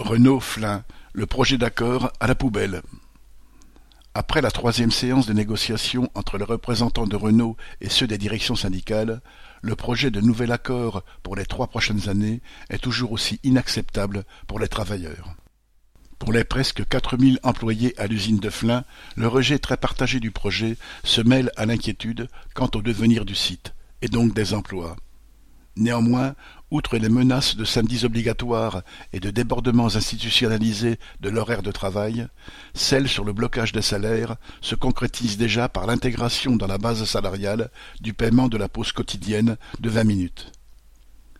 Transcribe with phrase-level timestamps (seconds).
[0.00, 2.82] Renault-Flin, le projet d'accord à la poubelle.
[4.12, 8.56] Après la troisième séance de négociation entre les représentants de Renault et ceux des directions
[8.56, 9.20] syndicales,
[9.62, 14.58] le projet de nouvel accord pour les trois prochaines années est toujours aussi inacceptable pour
[14.58, 15.36] les travailleurs.
[16.18, 18.84] Pour les presque quatre mille employés à l'usine de Flins,
[19.14, 23.74] le rejet très partagé du projet se mêle à l'inquiétude quant au devenir du site,
[24.02, 24.96] et donc des emplois.
[25.76, 26.34] Néanmoins,
[26.70, 28.82] outre les menaces de samedis obligatoires
[29.12, 32.28] et de débordements institutionnalisés de l'horaire de travail,
[32.74, 37.70] celle sur le blocage des salaires se concrétise déjà par l'intégration dans la base salariale
[38.00, 40.52] du paiement de la pause quotidienne de vingt minutes.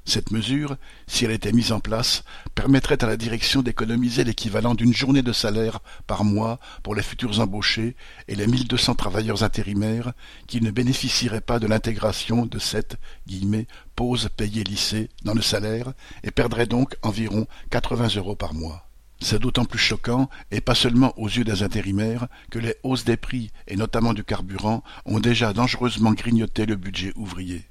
[0.07, 0.77] Cette mesure,
[1.07, 5.33] si elle était mise en place, permettrait à la direction d'économiser l'équivalent d'une journée de
[5.33, 7.97] salaire par mois pour les futurs embauchés
[8.29, 10.12] et les 1200 travailleurs intérimaires
[10.47, 12.97] qui ne bénéficieraient pas de l'intégration de cette
[13.97, 18.87] «pause payée lycée» dans le salaire et perdraient donc environ 80 euros par mois.
[19.21, 23.17] C'est d'autant plus choquant, et pas seulement aux yeux des intérimaires, que les hausses des
[23.17, 27.65] prix, et notamment du carburant, ont déjà dangereusement grignoté le budget ouvrier.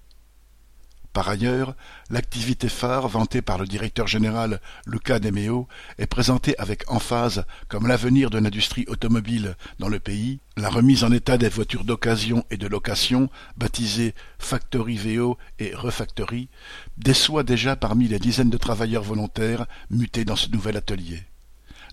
[1.13, 1.75] Par ailleurs,
[2.09, 5.67] l'activité phare vantée par le directeur général Luca De Meo
[5.99, 11.11] est présentée avec emphase comme l'avenir de l'industrie automobile dans le pays, la remise en
[11.11, 16.49] état des voitures d'occasion et de location, baptisées Factory VO et Refactory,
[16.97, 21.21] déçoit déjà parmi les dizaines de travailleurs volontaires mutés dans ce nouvel atelier.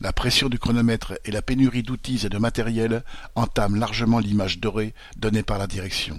[0.01, 3.05] La pression du chronomètre et la pénurie d'outils et de matériel
[3.35, 6.19] entament largement l'image dorée donnée par la direction.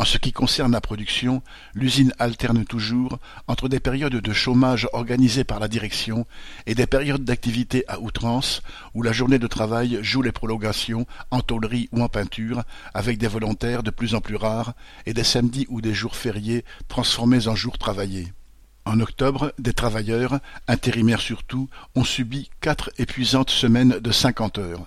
[0.00, 1.42] En ce qui concerne la production,
[1.74, 3.18] l'usine alterne toujours
[3.48, 6.24] entre des périodes de chômage organisées par la direction
[6.66, 8.62] et des périodes d'activité à outrance
[8.94, 12.62] où la journée de travail joue les prolongations en tôlerie ou en peinture
[12.94, 16.64] avec des volontaires de plus en plus rares et des samedis ou des jours fériés
[16.86, 18.32] transformés en jours travaillés.
[18.84, 20.38] En octobre, des travailleurs,
[20.68, 24.86] intérimaires surtout, ont subi quatre épuisantes semaines de cinquante heures.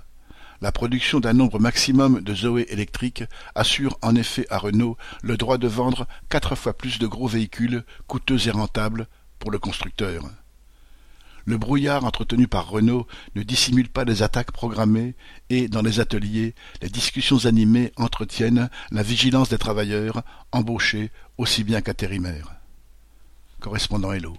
[0.62, 3.24] La production d'un nombre maximum de Zoé électriques
[3.56, 7.84] assure en effet à Renault le droit de vendre quatre fois plus de gros véhicules
[8.06, 9.08] coûteux et rentables
[9.40, 10.24] pour le constructeur.
[11.46, 15.16] Le brouillard entretenu par Renault ne dissimule pas les attaques programmées
[15.50, 20.22] et, dans les ateliers, les discussions animées entretiennent la vigilance des travailleurs,
[20.52, 22.54] embauchés aussi bien qu'intérimaires.
[23.60, 24.36] Correspondant Hello.